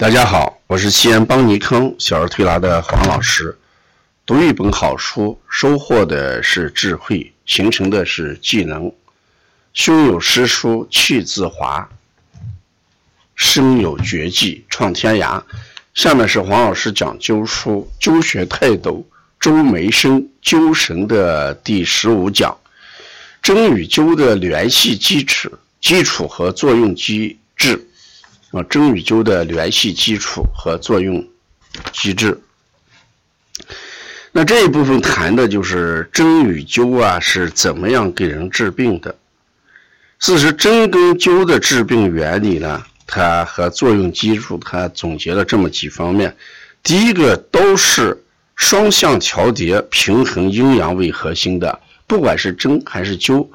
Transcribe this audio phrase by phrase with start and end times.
[0.00, 3.58] 大家好，我是西安邦尼康小儿推拿的黄老师。
[4.24, 8.90] 读一本好书，收获的是智慧，形成的是技能。
[9.74, 11.86] 胸有诗书气自华，
[13.34, 15.42] 身有绝技创天涯。
[15.92, 19.06] 下面是黄老师讲灸书灸学泰斗
[19.38, 22.56] 周梅生灸神的第十五讲：
[23.42, 27.86] 针与灸的联系基础、基础和作用机制。
[28.50, 31.26] 啊，针与灸的联系基础和作用
[31.92, 32.40] 机制。
[34.32, 39.16] 那这一部分谈的就是针与灸啊是怎么样给人治病的。
[40.18, 46.36] 事实针跟灸的治病原理呢，它和作用基础，它总结了这么几方面。
[46.82, 48.22] 第一个都是
[48.54, 53.46] 双向调节、平衡阴阳为核心的，不管是针还是灸，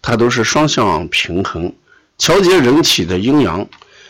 [0.00, 1.72] 它都是双向平衡，
[2.16, 3.66] 调节人体的阴阳。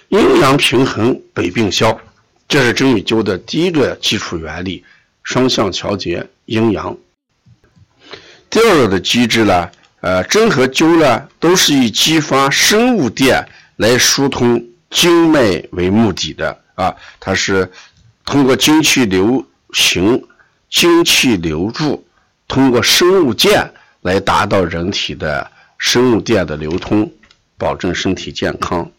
[0.08, 2.00] 阴阳平衡，百病消，
[2.48, 4.83] 这是针与灸的第一个基础原理，
[5.22, 6.96] 双向调节阴阳。
[8.48, 13.46] 第二个的机制呢，呃，针和灸呢，都是以激发生物电
[13.77, 17.70] 来疏通经脉为目的的啊，它是
[18.24, 20.27] 通过精气流行、
[20.70, 22.02] 精气流注，
[22.46, 27.12] 通过生物电来达到人体的生物电的流通，
[27.58, 28.90] 保证身体健康。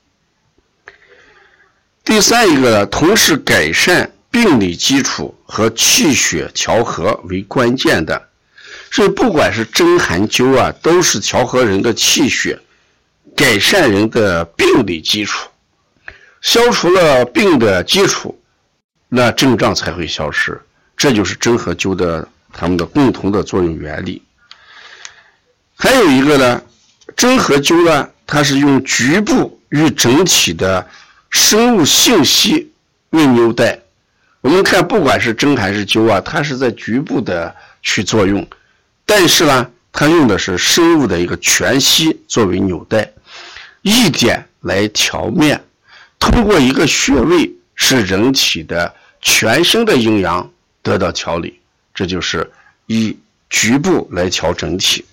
[2.10, 8.20] 第三一个呢，同时改善病理基础和气血调和为关键的，
[8.90, 12.60] 所以不管是针寒灸啊，都是调和人的气血，
[13.36, 15.52] 改善人的病理基础，
[16.42, 18.42] 消除了病的基础，
[19.08, 20.60] 那症状才会消失。
[20.98, 24.20] 这就是针和灸的它们的共同的作用原理。
[25.76, 26.60] 还有一个呢，
[27.16, 30.88] 针和灸呢，它是用局部与整体的。
[31.30, 32.72] 生物信息
[33.12, 33.80] 为纽带，
[34.42, 38.48] 我们看，不管是针还是灸啊，它是在局部的去作用，
[39.06, 43.12] 但是呢，它用的是生物的一个全息作为纽带，
[43.82, 45.64] 一点来调面，
[46.18, 50.52] 通过一个穴位，使人体的全身的阴阳
[50.82, 51.60] 得到调理，
[51.94, 52.52] 这就是
[52.88, 53.18] 以
[53.50, 55.06] 局部来调整体。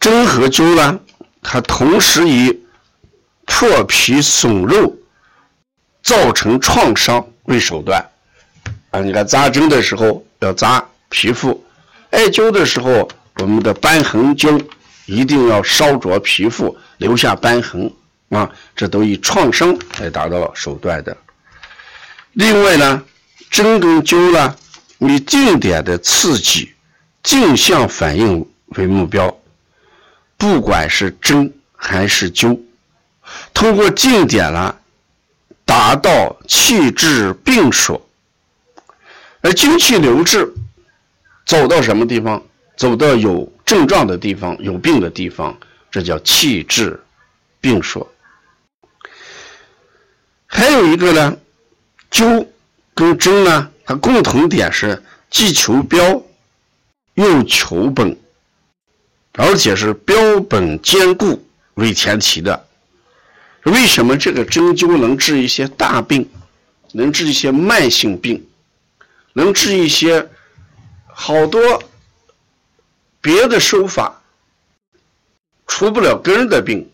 [0.00, 1.00] 针和灸呢，
[1.42, 2.60] 它同时以
[3.46, 4.94] 破皮损肉，
[6.02, 8.04] 造成创伤为手段
[8.90, 9.00] 啊！
[9.00, 11.64] 你看扎针的时候要扎皮肤，
[12.10, 14.62] 艾灸的时候我们的瘢痕灸
[15.06, 17.90] 一定要烧灼皮肤，留下瘢痕
[18.30, 18.50] 啊！
[18.74, 21.16] 这都以创伤来达到手段的。
[22.32, 23.02] 另外呢，
[23.50, 24.54] 针跟灸呢，
[24.98, 26.74] 以定点的刺激、
[27.22, 28.46] 镜像反应
[28.76, 29.34] 为目标，
[30.36, 32.58] 不管是针还是灸。
[33.54, 34.74] 通过静点呢，
[35.64, 38.00] 达到气滞病所，
[39.40, 40.52] 而精气流滞
[41.44, 42.42] 走到什么地方？
[42.76, 45.58] 走到有症状的地方、有病的地方，
[45.90, 47.02] 这叫气滞
[47.58, 48.06] 病所。
[50.44, 51.36] 还有一个呢，
[52.10, 52.46] 灸
[52.94, 56.22] 跟针呢，它共同点是既求标
[57.14, 58.14] 又求本，
[59.32, 61.42] 而且是标本兼顾
[61.74, 62.66] 为前提的。
[63.66, 66.28] 为什么这个针灸能治一些大病，
[66.92, 68.46] 能治一些慢性病，
[69.32, 70.28] 能治一些
[71.06, 71.82] 好多
[73.20, 74.22] 别的手法
[75.66, 76.88] 除不了根的病？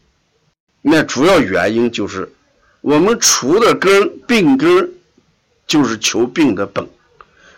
[0.80, 2.32] 那主要原因就是
[2.80, 4.90] 我们除的根病根
[5.66, 6.88] 就是求病的本，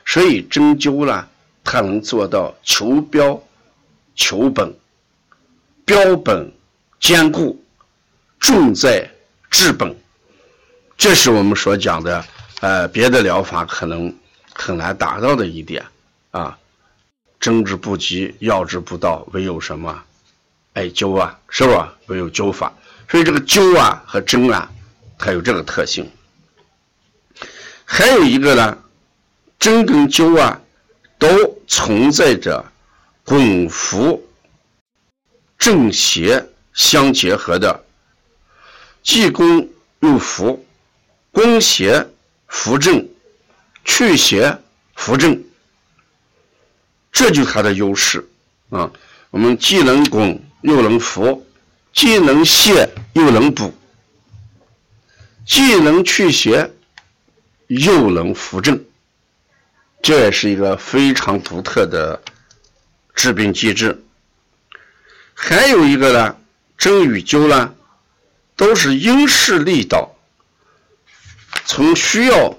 [0.04, 1.28] 所以针灸呢，
[1.62, 3.40] 它能做到求标、
[4.16, 4.74] 求本、
[5.84, 6.52] 标本
[6.98, 7.63] 兼顾。
[8.44, 9.10] 重在
[9.50, 9.96] 治本，
[10.98, 12.22] 这是我们所讲的，
[12.60, 14.14] 呃，别的疗法可能
[14.52, 15.82] 很难达到的一点
[16.30, 16.58] 啊。
[17.40, 19.98] 针之不及，药之不到，唯有什么？
[20.74, 21.94] 艾灸啊，是吧？
[22.08, 22.70] 唯有灸法。
[23.08, 24.70] 所以这个灸啊和针啊，
[25.18, 26.06] 它有这个特性。
[27.86, 28.76] 还有一个呢，
[29.58, 30.60] 针跟灸啊，
[31.18, 31.26] 都
[31.66, 32.62] 存在着
[33.24, 34.22] 滚扶、
[35.56, 37.83] 正邪相结合的。
[39.04, 39.68] 既攻
[40.00, 40.66] 又扶，
[41.30, 42.08] 攻邪
[42.46, 43.06] 扶正，
[43.84, 44.58] 去邪
[44.94, 45.44] 扶正，
[47.12, 48.26] 这就是它的优势
[48.70, 48.90] 啊！
[49.28, 51.46] 我们既能攻又能扶，
[51.92, 53.74] 既能泻又能补，
[55.46, 56.70] 既能去邪
[57.66, 58.82] 又能扶正，
[60.00, 62.22] 这也是一个非常独特的
[63.14, 64.02] 治病机制。
[65.34, 66.36] 还有一个呢，
[66.78, 67.74] 针与灸呢。
[68.56, 70.14] 都是因势利导，
[71.64, 72.56] 从需要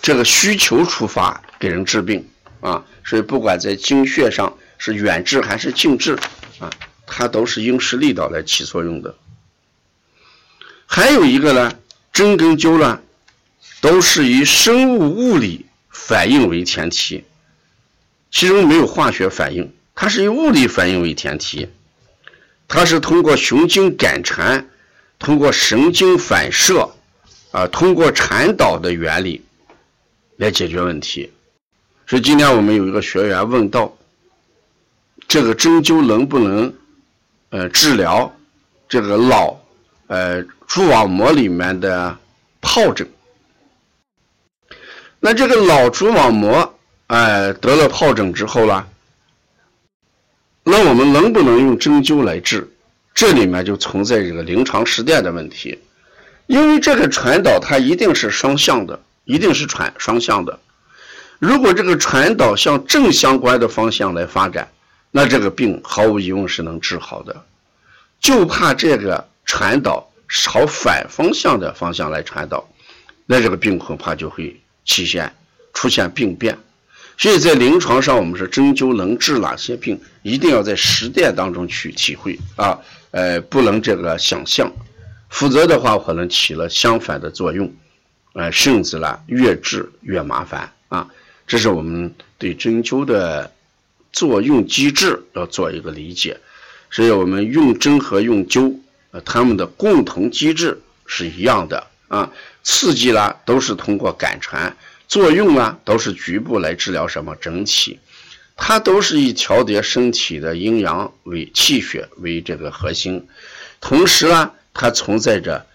[0.00, 2.28] 这个需求出发给人治病
[2.60, 6.18] 啊，所以不管在经穴上是远治还是近治
[6.58, 6.70] 啊，
[7.06, 9.14] 它都是因势利导来起作用的。
[10.86, 11.78] 还有一个呢，
[12.12, 13.00] 针跟灸呢，
[13.80, 17.24] 都是以生物物理反应为前提，
[18.30, 21.68] 其中没有化学反应，它是以物理反应为前提，
[22.68, 24.68] 它是通过雄经感缠，
[25.18, 26.90] 通过神经反射，
[27.52, 29.44] 啊，通过传导的原理
[30.36, 31.32] 来解决问题。
[32.06, 33.96] 所以今天我们有一个学员问到，
[35.28, 36.74] 这个针灸能不能
[37.50, 38.36] 呃治疗
[38.88, 39.60] 这个脑
[40.08, 40.44] 呃？
[40.68, 42.18] 蛛网膜里面的
[42.60, 43.08] 疱疹，
[45.20, 46.74] 那这个脑蛛网膜
[47.06, 48.84] 哎得了疱疹之后呢，
[50.64, 52.68] 那我们能不能用针灸来治？
[53.16, 55.76] 这里面就存在这个临床实践的问题，
[56.46, 60.60] 因为这个传导它一定是双向的，一定是传双向的。
[61.40, 64.70] 如果这个传导向正相关的方向来发展，
[65.10, 67.44] 那这个病毫无疑问是能治好的。
[68.20, 70.08] 就怕这个传导。
[70.28, 72.68] 朝反方向的方向来传导，
[73.26, 75.32] 那这个病恐怕就会出现
[75.72, 76.58] 出现病变。
[77.16, 82.76] 所以在临床上，我们说针灸能治哪些病，一定要在实践当中去体会啊，
[83.16, 84.70] 呃，不能这个想象，
[85.30, 87.72] 否则的话可能起了相反的作用，
[88.34, 91.08] 呃，甚至呢越治越麻烦啊。
[91.46, 93.50] 这是我们对针灸的
[94.12, 96.38] 作用机制要做一个理解。
[96.90, 98.76] 所以我们用针和用灸。
[99.12, 102.30] 呃它们的共同机制是一样的啊，
[102.62, 104.76] 刺激啦都是通过感传，
[105.08, 107.98] 作用啊都是局部来治疗什么整体，
[108.56, 113.28] 它都是以调节身体的阴阳为气血为这个核心，
[113.80, 115.66] 同时呢，它存在着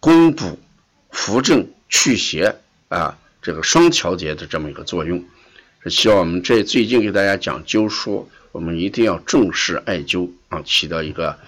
[0.00, 0.58] 攻补、
[1.10, 2.56] 扶正、祛邪
[2.88, 5.24] 啊这个双调节的这么一个作用。
[5.84, 11.38] 是希望我们这最近给大家讲灸书，我们一定要重视艾灸啊，起到一个。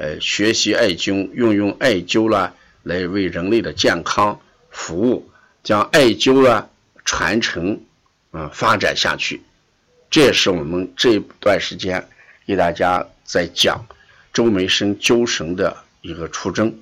[0.00, 2.54] 呃，学习艾灸，运用艾灸啦，
[2.84, 4.40] 来为人类的健康
[4.70, 5.28] 服务，
[5.64, 6.68] 将艾灸啦
[7.04, 7.80] 传承，
[8.30, 9.42] 啊，发展下去。
[10.10, 12.08] 这也是我们这段时间
[12.46, 13.84] 给大家在讲
[14.32, 16.78] 周梅生灸绳的一个出征。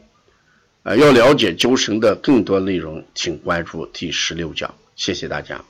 [0.84, 4.72] 呃，要了解灸绳的更多内容，请关注第十六讲。
[4.94, 5.64] 谢谢大家。